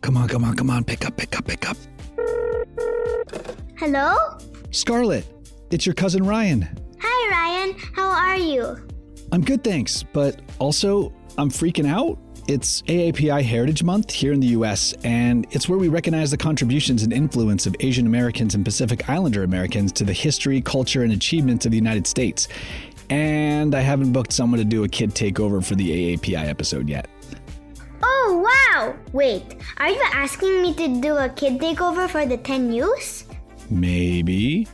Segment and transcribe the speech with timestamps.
[0.00, 0.84] Come on, come on, come on.
[0.84, 1.76] Pick up, pick up, pick up.
[3.76, 4.38] Hello?
[4.70, 5.26] Scarlett,
[5.70, 6.68] it's your cousin Ryan.
[7.00, 7.76] Hi, Ryan.
[7.94, 8.88] How are you?
[9.32, 10.02] I'm good, thanks.
[10.02, 12.18] But also, I'm freaking out.
[12.48, 17.02] It's AAPI Heritage Month here in the US, and it's where we recognize the contributions
[17.02, 21.66] and influence of Asian Americans and Pacific Islander Americans to the history, culture, and achievements
[21.66, 22.48] of the United States.
[23.10, 27.08] And I haven't booked someone to do a kid takeover for the AAPI episode yet.
[29.12, 33.24] Wait, are you asking me to do a kid takeover for the 10 News?
[33.70, 34.68] Maybe.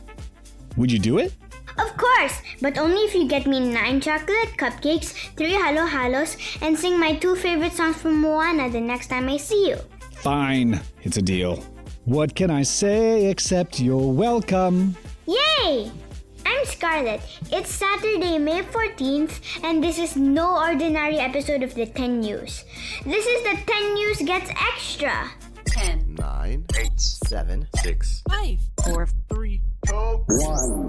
[0.75, 1.33] Would you do it?
[1.77, 6.77] Of course, but only if you get me 9 chocolate cupcakes, 3 halo halos, and
[6.77, 9.77] sing my two favorite songs from Moana the next time I see you.
[10.19, 11.63] Fine, it's a deal.
[12.05, 14.95] What can I say except you're welcome?
[15.27, 15.91] Yay!
[16.55, 17.21] I'm Scarlett.
[17.51, 22.63] It's Saturday, May 14th, and this is no ordinary episode of the 10 News.
[23.03, 25.31] This is the 10 News Gets Extra.
[25.65, 30.87] 10, 9, 8, 7, 6, 5, 4, 3, 2, 1.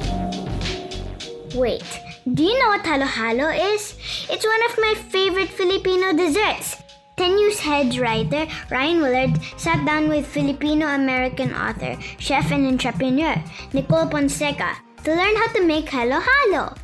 [1.56, 2.00] Wait,
[2.32, 3.96] do you know what halo halo is?
[4.30, 6.76] It's one of my favorite Filipino desserts.
[7.16, 13.42] 10 News Head writer Ryan Willard sat down with Filipino American author, chef, and entrepreneur
[13.72, 16.74] Nicole Ponseca to learn how to make halo halo.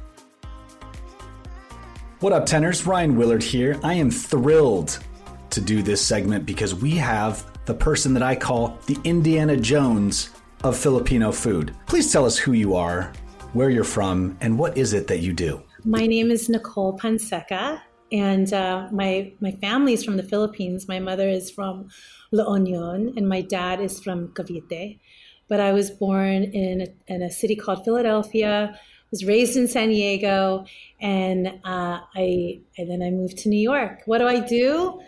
[2.21, 2.87] What up, tenors?
[2.87, 3.81] Ryan Willard here.
[3.83, 5.01] I am thrilled
[5.51, 10.31] to do this segment because we have the person that I call the Indiana Jones
[10.63, 11.75] of Filipino food.
[11.87, 13.13] Please tell us who you are,
[13.55, 15.61] where you're from, and what is it that you do?
[15.85, 17.81] My name is Nicole Ponseca,
[18.13, 20.87] and uh, my my family is from the Philippines.
[20.87, 21.89] My mother is from
[22.31, 25.01] La Union, and my dad is from Cavite.
[25.53, 28.75] But I was born in a, in a city called Philadelphia.
[29.11, 30.65] Was raised in San Diego,
[30.99, 34.01] and uh, I and then I moved to New York.
[34.07, 35.03] What do I do?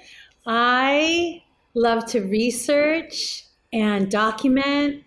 [0.44, 5.04] I love to research and document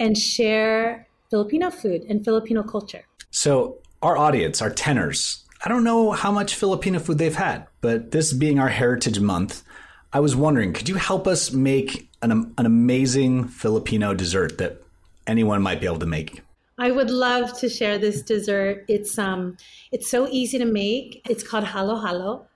[0.00, 3.04] and share Filipino food and Filipino culture.
[3.30, 8.10] So, our audience, our tenors, I don't know how much Filipino food they've had, but
[8.10, 9.62] this being our Heritage Month,
[10.12, 14.82] I was wondering, could you help us make an, an amazing Filipino dessert that
[15.26, 16.42] anyone might be able to make?
[16.78, 18.84] I would love to share this dessert.
[18.88, 19.56] It's um
[19.92, 21.22] it's so easy to make.
[21.28, 22.46] It's called halo halo.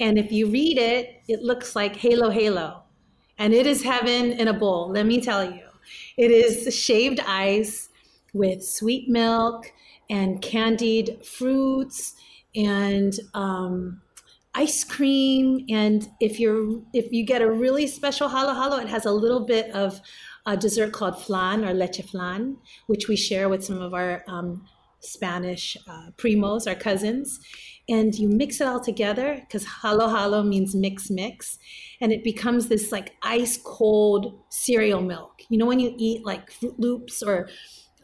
[0.00, 2.82] And if you read it, it looks like halo halo.
[3.38, 5.62] And it is heaven in a bowl, let me tell you.
[6.16, 7.88] It is shaved ice
[8.32, 9.72] with sweet milk
[10.10, 12.14] and candied fruits
[12.54, 14.00] and um,
[14.54, 15.64] ice cream.
[15.68, 19.44] And if you're if you get a really special halo halo, it has a little
[19.44, 20.00] bit of
[20.46, 22.56] a dessert called flan or leche flan,
[22.86, 24.66] which we share with some of our um,
[25.00, 27.40] Spanish uh, primos, our cousins.
[27.86, 31.58] And you mix it all together because halo halo means mix mix.
[32.00, 35.42] And it becomes this like ice cold cereal milk.
[35.50, 37.48] You know, when you eat like Froot Loops or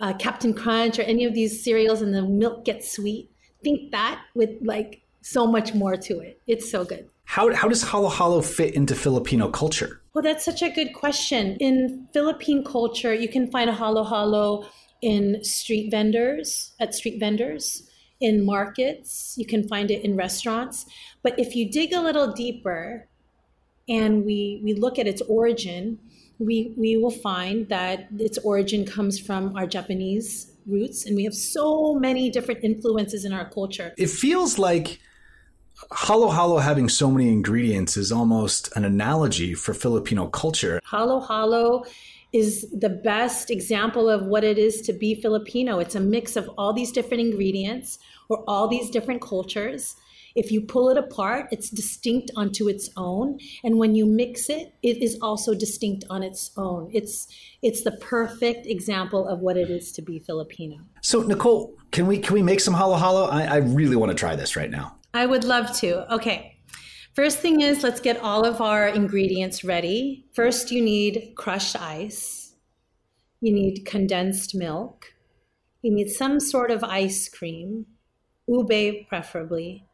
[0.01, 3.31] uh, Captain Crunch or any of these cereals and the milk gets sweet,
[3.63, 6.41] think that with like so much more to it.
[6.47, 7.09] It's so good.
[7.25, 10.01] How, how does halo halo fit into Filipino culture?
[10.15, 11.57] Well, that's such a good question.
[11.61, 14.67] In Philippine culture, you can find a halo halo
[15.01, 17.89] in street vendors, at street vendors,
[18.21, 20.87] in markets, you can find it in restaurants.
[21.23, 23.09] But if you dig a little deeper
[23.89, 25.99] and we, we look at its origin,
[26.39, 31.35] we, we will find that its origin comes from our Japanese roots, and we have
[31.35, 33.95] so many different influences in our culture.
[33.97, 35.01] It feels like
[35.93, 40.81] halo halo having so many ingredients is almost an analogy for Filipino culture.
[40.91, 41.85] Halo halo
[42.33, 45.81] is the best example of what it is to be Filipino.
[45.81, 47.99] It's a mix of all these different ingredients
[48.29, 49.97] or all these different cultures.
[50.37, 54.73] If you pull it apart, it's distinct onto its own, and when you mix it,
[54.81, 56.89] it is also distinct on its own.
[56.93, 57.27] It's
[57.63, 60.79] it's the perfect example of what it is to be Filipino.
[61.01, 63.25] So Nicole, can we can we make some halo halo?
[63.25, 65.00] I, I really want to try this right now.
[65.13, 66.13] I would love to.
[66.15, 66.57] Okay.
[67.15, 70.27] First thing is, let's get all of our ingredients ready.
[70.33, 72.55] First, you need crushed ice,
[73.41, 75.13] you need condensed milk,
[75.83, 77.87] you need some sort of ice cream,
[78.47, 79.85] ube preferably.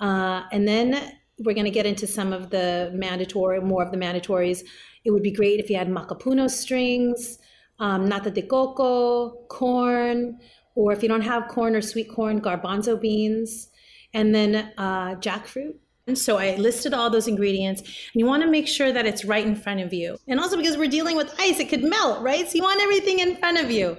[0.00, 3.96] Uh, and then we're going to get into some of the mandatory, more of the
[3.96, 4.64] mandatories.
[5.04, 7.38] It would be great if you had macapuno strings,
[7.78, 10.38] um, nata de coco, corn,
[10.74, 13.69] or if you don't have corn or sweet corn, garbanzo beans,
[14.12, 15.74] and then uh, jackfruit.
[16.06, 19.24] And so I listed all those ingredients, and you want to make sure that it's
[19.24, 20.18] right in front of you.
[20.26, 22.48] And also because we're dealing with ice, it could melt, right?
[22.48, 23.96] So you want everything in front of you.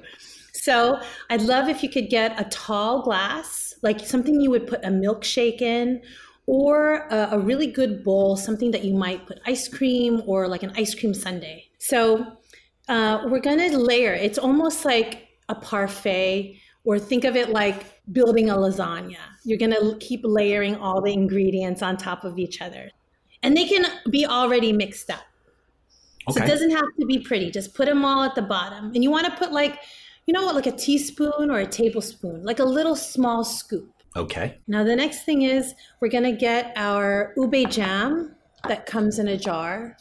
[0.54, 1.00] So
[1.30, 4.90] I'd love if you could get a tall glass, like something you would put a
[4.90, 6.02] milkshake in,
[6.48, 10.64] or a, a really good bowl, something that you might put ice cream or like
[10.64, 11.64] an ice cream sundae.
[11.80, 12.26] So
[12.90, 14.14] uh, we're gonna layer.
[14.14, 19.18] It's almost like a parfait, or think of it like building a lasagna.
[19.44, 22.90] You're gonna keep layering all the ingredients on top of each other,
[23.44, 25.24] and they can be already mixed up.
[26.30, 26.40] Okay.
[26.40, 27.50] So it doesn't have to be pretty.
[27.52, 29.80] Just put them all at the bottom, and you want to put like,
[30.26, 33.92] you know what, like a teaspoon or a tablespoon, like a little small scoop.
[34.16, 34.58] Okay.
[34.68, 38.36] Now the next thing is we're gonna get our ube jam
[38.68, 39.98] that comes in a jar.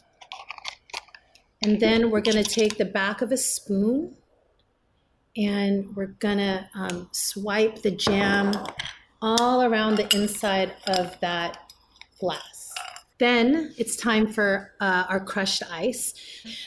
[1.62, 4.16] And then we're going to take the back of a spoon
[5.40, 8.52] and we're to um, swipe the jam
[9.22, 11.72] all around the inside of that
[12.18, 12.72] glass.
[13.18, 16.14] Then it's time for uh, our crushed ice.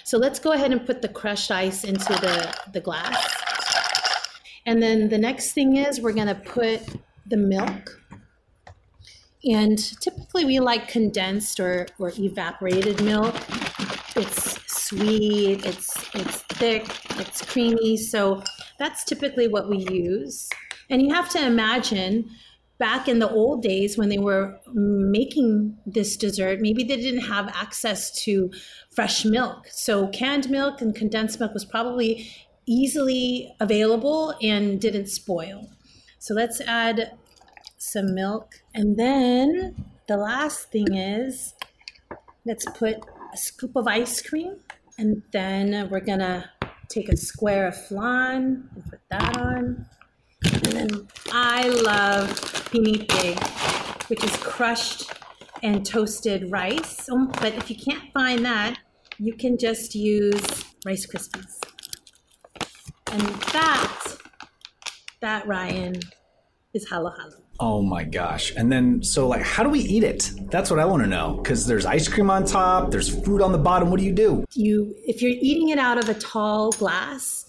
[0.04, 3.44] So let's go ahead and put the crushed ice into the, the glass.
[4.66, 6.82] And then the next thing is we're to put
[7.26, 8.00] the milk.
[9.46, 13.36] And typically we like condensed or, or evaporated milk.
[14.16, 16.86] It's sweet, it's it's thick,
[17.18, 17.98] it's creamy.
[17.98, 18.44] So
[18.80, 20.50] that's typically what we use.
[20.90, 22.30] And you have to imagine
[22.80, 27.48] back in the old days when they were making this dessert, maybe they didn't have
[27.50, 28.52] access to
[28.94, 29.68] fresh milk.
[29.70, 32.30] So canned milk and condensed milk was probably
[32.66, 35.70] easily available and didn't spoil.
[36.20, 37.18] So let's add
[37.78, 38.56] some milk.
[38.74, 41.54] And then the last thing is
[42.46, 42.98] let's put
[43.34, 44.58] a scoop of ice cream.
[44.98, 46.50] And then we're gonna
[46.94, 49.86] take a square of flan and put that on.
[50.44, 52.30] And then I love
[52.70, 53.40] pinipig,
[54.10, 55.12] which is crushed
[55.64, 57.10] and toasted rice.
[57.10, 58.78] Um, but if you can't find that,
[59.18, 61.60] you can just use Rice Krispies.
[63.12, 64.18] And that,
[65.22, 66.00] that Ryan,
[66.74, 67.44] is halo halo.
[67.60, 68.52] Oh my gosh.
[68.56, 70.32] And then, so like, how do we eat it?
[70.50, 71.40] That's what I want to know.
[71.42, 73.92] Because there's ice cream on top, there's fruit on the bottom.
[73.92, 74.44] What do you do?
[74.54, 77.46] You, if you're eating it out of a tall glass,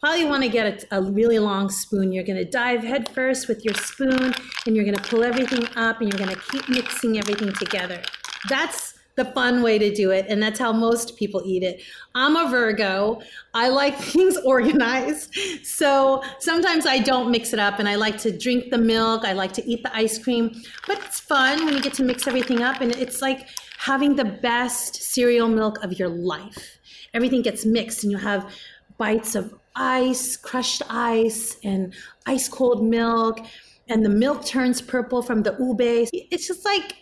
[0.00, 2.12] probably want to get a, a really long spoon.
[2.12, 4.34] You're going to dive headfirst with your spoon
[4.66, 8.02] and you're going to pull everything up and you're going to keep mixing everything together.
[8.48, 10.26] That's the fun way to do it.
[10.28, 11.82] And that's how most people eat it.
[12.14, 13.20] I'm a Virgo.
[13.52, 15.34] I like things organized.
[15.64, 19.24] So sometimes I don't mix it up and I like to drink the milk.
[19.24, 20.50] I like to eat the ice cream.
[20.86, 22.80] But it's fun when you get to mix everything up.
[22.80, 23.48] And it's like
[23.78, 26.78] having the best cereal milk of your life.
[27.12, 28.50] Everything gets mixed and you have
[28.96, 31.92] bites of ice, crushed ice, and
[32.26, 33.40] ice cold milk.
[33.88, 36.08] And the milk turns purple from the ube.
[36.12, 36.94] It's just like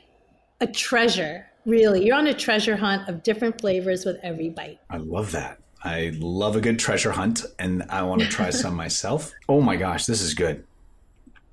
[0.61, 4.81] a treasure Really, you're on a treasure hunt of different flavors with every bite.
[4.89, 5.59] I love that.
[5.83, 9.33] I love a good treasure hunt, and I want to try some myself.
[9.49, 10.65] Oh my gosh, this is good.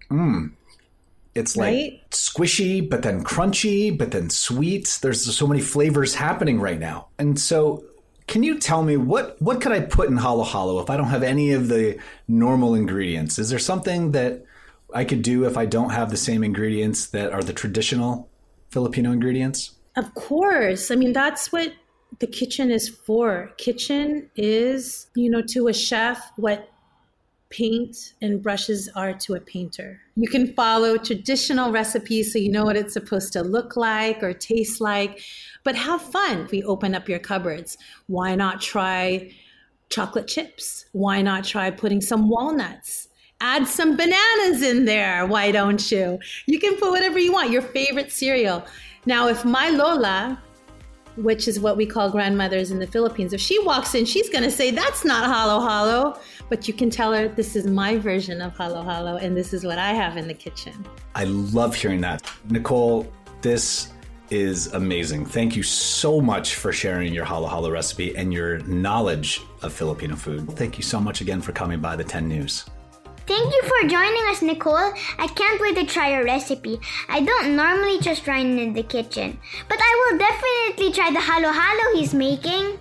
[0.09, 0.51] Mmm.
[1.35, 2.09] It's like right?
[2.09, 4.97] squishy, but then crunchy, but then sweet.
[5.03, 7.09] There's so many flavors happening right now.
[7.19, 7.85] And so,
[8.27, 11.09] can you tell me what what could I put in halo halo if I don't
[11.09, 13.37] have any of the normal ingredients?
[13.37, 14.45] Is there something that
[14.93, 18.27] I could do if I don't have the same ingredients that are the traditional
[18.71, 19.76] Filipino ingredients?
[19.97, 20.91] Of course.
[20.91, 21.73] I mean, that's what
[22.19, 23.51] the kitchen is for.
[23.57, 26.69] Kitchen is, you know, to a chef what
[27.49, 29.99] paint and brushes are to a painter.
[30.15, 34.33] You can follow traditional recipes so you know what it's supposed to look like or
[34.33, 35.21] taste like,
[35.63, 36.41] but have fun.
[36.41, 37.77] If we open up your cupboards,
[38.07, 39.31] why not try
[39.89, 40.85] chocolate chips?
[40.91, 43.07] Why not try putting some walnuts?
[43.39, 45.25] Add some bananas in there.
[45.25, 46.19] Why don't you?
[46.47, 48.65] You can put whatever you want, your favorite cereal.
[49.07, 50.37] Now, if my Lola,
[51.15, 54.43] which is what we call grandmothers in the Philippines, if she walks in, she's going
[54.43, 56.19] to say, That's not halo halo.
[56.49, 59.63] But you can tell her, This is my version of halo halo, and this is
[59.63, 60.85] what I have in the kitchen.
[61.15, 62.29] I love hearing that.
[62.49, 63.09] Nicole,
[63.41, 63.93] this
[64.29, 65.25] is amazing.
[65.25, 70.17] Thank you so much for sharing your halo halo recipe and your knowledge of Filipino
[70.17, 70.51] food.
[70.57, 72.65] Thank you so much again for coming by the 10 News.
[73.27, 74.93] Thank you for joining us, Nicole.
[75.19, 76.79] I can't wait to try your recipe.
[77.09, 81.51] I don't normally trust Ryan in the kitchen, but I will definitely try the halo
[81.51, 82.79] halo he's making.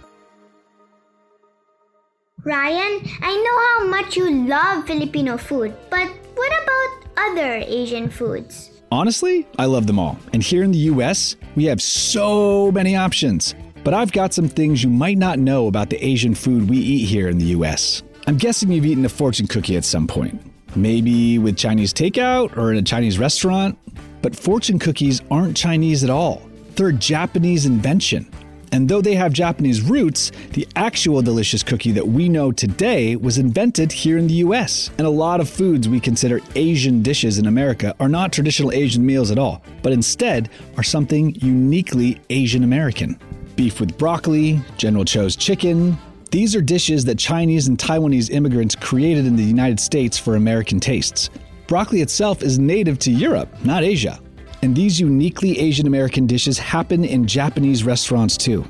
[2.44, 8.70] Ryan, I know how much you love Filipino food, but what about other Asian foods?
[8.92, 10.16] Honestly, I love them all.
[10.32, 13.56] And here in the US, we have so many options.
[13.82, 17.06] But I've got some things you might not know about the Asian food we eat
[17.06, 18.02] here in the US.
[18.28, 20.40] I'm guessing you've eaten a fortune cookie at some point.
[20.74, 23.78] Maybe with Chinese takeout or in a Chinese restaurant.
[24.20, 26.42] But fortune cookies aren't Chinese at all.
[26.74, 28.28] They're a Japanese invention.
[28.72, 33.38] And though they have Japanese roots, the actual delicious cookie that we know today was
[33.38, 34.90] invented here in the US.
[34.98, 39.06] And a lot of foods we consider Asian dishes in America are not traditional Asian
[39.06, 43.16] meals at all, but instead are something uniquely Asian American.
[43.54, 45.96] Beef with broccoli, General Tso's chicken,
[46.36, 50.78] these are dishes that Chinese and Taiwanese immigrants created in the United States for American
[50.78, 51.30] tastes.
[51.66, 54.20] Broccoli itself is native to Europe, not Asia.
[54.60, 58.66] And these uniquely Asian American dishes happen in Japanese restaurants too.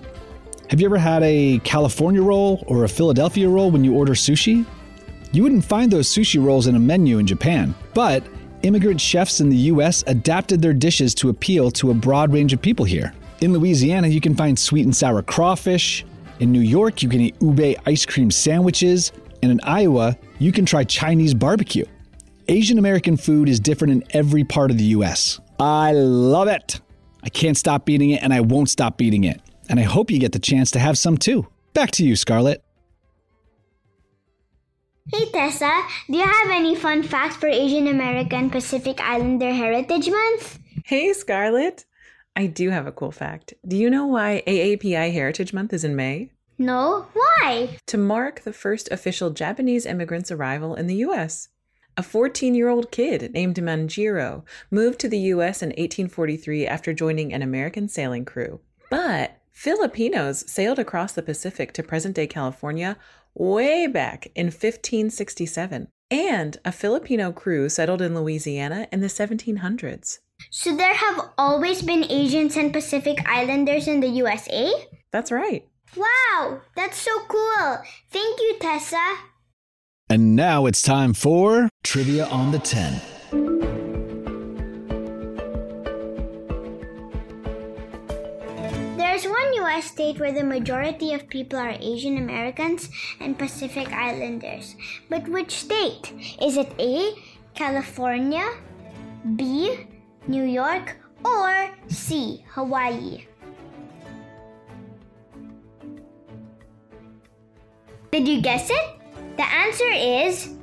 [0.71, 4.65] Have you ever had a California roll or a Philadelphia roll when you order sushi?
[5.33, 8.23] You wouldn't find those sushi rolls in a menu in Japan, but
[8.63, 12.63] immigrant chefs in the US adapted their dishes to appeal to a broad range of
[12.63, 13.13] people here.
[13.41, 16.05] In Louisiana, you can find sweet and sour crawfish.
[16.39, 19.13] In New York, you can eat ube ice cream sandwiches.
[19.43, 21.85] And in Iowa, you can try Chinese barbecue.
[22.49, 25.41] Asian American food is different in every part of the US.
[25.59, 26.81] I love it.
[27.23, 29.41] I can't stop eating it and I won't stop eating it.
[29.69, 31.47] And I hope you get the chance to have some too.
[31.73, 32.63] Back to you, Scarlett.
[35.13, 40.59] Hey Tessa, do you have any fun facts for Asian American Pacific Islander Heritage Month?
[40.85, 41.85] Hey Scarlett,
[42.37, 43.55] I do have a cool fact.
[43.67, 46.31] Do you know why AAPI Heritage Month is in May?
[46.59, 47.79] No, why?
[47.87, 51.49] To mark the first official Japanese immigrants' arrival in the US.
[51.97, 57.33] A 14 year old kid named Manjiro moved to the US in 1843 after joining
[57.33, 58.61] an American sailing crew.
[58.91, 62.99] But Filipinos sailed across the Pacific to present day California
[63.33, 65.89] way back in 1567.
[66.11, 70.19] And a Filipino crew settled in Louisiana in the 1700s.
[70.51, 74.73] So there have always been Asians and Pacific Islanders in the USA?
[75.11, 75.67] That's right.
[75.97, 77.79] Wow, that's so cool.
[78.11, 79.17] Thank you, Tessa.
[80.09, 83.01] And now it's time for Trivia on the 10.
[89.67, 92.89] US state where the majority of people are Asian Americans
[93.21, 94.77] and Pacific Islanders.
[95.11, 96.13] But which state?
[96.41, 97.15] Is it A,
[97.55, 98.47] California,
[99.35, 99.87] B,
[100.29, 103.27] New York, or C, Hawaii?
[108.13, 108.87] Did you guess it?
[109.37, 110.55] The answer is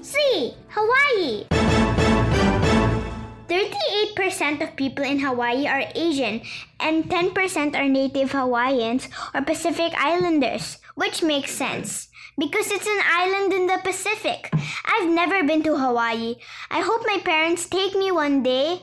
[0.00, 1.51] C, Hawaii.
[3.52, 6.40] 38% of people in Hawaii are Asian
[6.80, 13.52] and 10% are native Hawaiians or Pacific Islanders, which makes sense because it's an island
[13.52, 14.48] in the Pacific.
[14.86, 16.36] I've never been to Hawaii.
[16.70, 18.80] I hope my parents take me one day.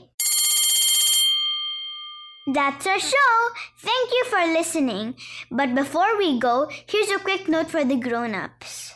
[2.54, 3.34] That's our show.
[3.80, 5.16] Thank you for listening.
[5.50, 8.94] But before we go, here's a quick note for the grown-ups.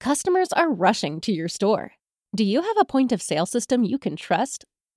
[0.00, 1.92] Customers are rushing to your store.
[2.34, 4.64] Do you have a point of sale system you can trust?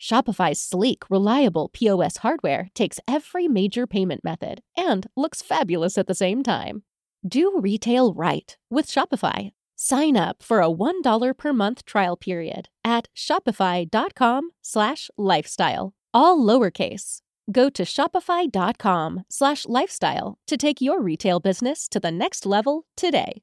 [0.00, 6.14] Shopify's sleek, reliable POS hardware takes every major payment method and looks fabulous at the
[6.14, 6.82] same time.
[7.26, 9.50] Do retail right with Shopify.
[9.76, 17.20] Sign up for a $1 per month trial period at shopify.com slash lifestyle, all lowercase.
[17.50, 23.42] Go to shopify.com slash lifestyle to take your retail business to the next level today.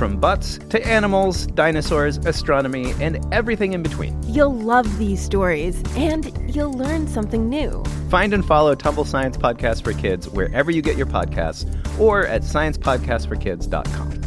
[0.00, 4.18] from butts to animals, dinosaurs, astronomy, and everything in between.
[4.22, 7.84] You'll love these stories and you'll learn something new.
[8.08, 11.68] Find and follow Tumble Science Podcast for Kids wherever you get your podcasts
[12.00, 14.22] or at sciencepodcastforkids.com.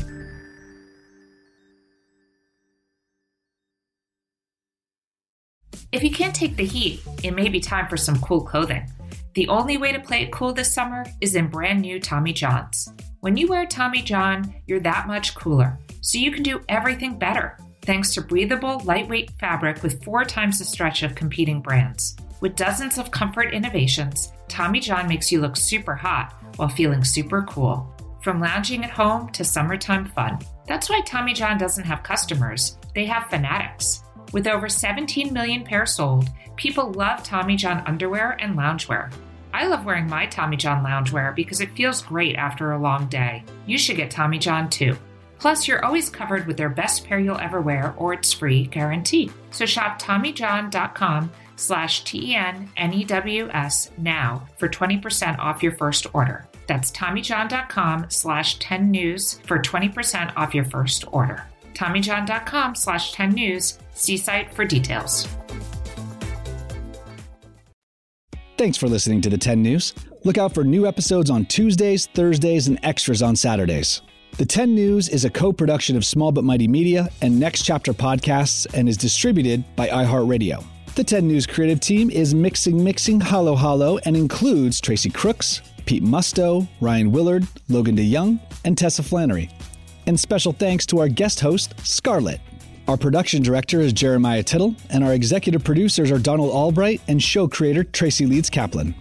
[5.92, 8.88] If you can't take the heat, it may be time for some cool clothing.
[9.34, 12.94] The only way to play it cool this summer is in brand new Tommy Johns.
[13.24, 17.58] When you wear Tommy John, you're that much cooler, so you can do everything better
[17.84, 22.18] thanks to breathable, lightweight fabric with four times the stretch of competing brands.
[22.42, 27.44] With dozens of comfort innovations, Tommy John makes you look super hot while feeling super
[27.44, 27.90] cool.
[28.22, 30.40] From lounging at home to summertime fun.
[30.68, 34.04] That's why Tommy John doesn't have customers, they have fanatics.
[34.34, 36.28] With over 17 million pairs sold,
[36.58, 39.14] people love Tommy John underwear and loungewear.
[39.54, 43.44] I love wearing my Tommy John loungewear because it feels great after a long day.
[43.66, 44.98] You should get Tommy John too.
[45.40, 49.30] Plus, you're always covered with their best pair you'll ever wear or it's free guarantee.
[49.52, 56.48] So shop TommyJohn.com slash T-E-N-N-E-W-S now for 20% off your first order.
[56.68, 61.44] That's TommyJohn.com slash 10 news for 20% off your first order.
[61.74, 63.80] TommyJohn.com slash 10 news.
[63.92, 65.28] See site for details.
[68.64, 69.94] Thanks for listening to the 10 News.
[70.24, 74.00] Look out for new episodes on Tuesdays, Thursdays, and extras on Saturdays.
[74.38, 77.92] The 10 News is a co production of Small But Mighty Media and Next Chapter
[77.92, 80.64] Podcasts and is distributed by iHeartRadio.
[80.96, 86.06] The 10 News creative team is mixing, mixing, hollow, hollow, and includes Tracy Crooks, Pete
[86.06, 89.50] Musto, Ryan Willard, Logan DeYoung, and Tessa Flannery.
[90.08, 92.40] And special thanks to our guest host, Scarlett.
[92.86, 97.48] Our production director is Jeremiah Tittle, and our executive producers are Donald Albright and show
[97.48, 98.94] creator Tracy Leeds Kaplan.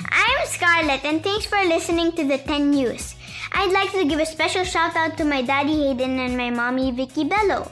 [0.00, 3.14] I'm Scarlett, and thanks for listening to the 10 News.
[3.52, 6.90] I'd like to give a special shout out to my daddy Hayden and my mommy
[6.90, 7.70] Vicky Bello.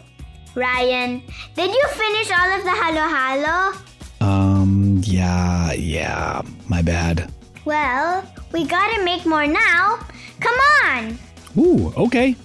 [0.54, 1.20] Ryan,
[1.56, 3.72] did you finish all of the halo halo?
[4.20, 7.32] Um, yeah, yeah, my bad.
[7.64, 9.98] Well, we gotta make more now.
[10.38, 11.18] Come on!
[11.58, 12.36] Ooh, okay.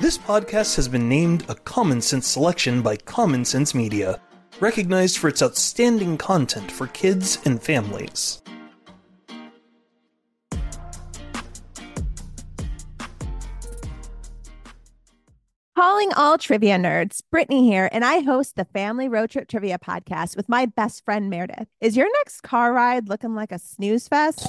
[0.00, 4.18] This podcast has been named a Common Sense selection by Common Sense Media,
[4.58, 8.40] recognized for its outstanding content for kids and families.
[15.76, 20.34] Calling all trivia nerds, Brittany here, and I host the Family Road Trip Trivia podcast
[20.34, 21.68] with my best friend Meredith.
[21.82, 24.48] Is your next car ride looking like a snooze fest?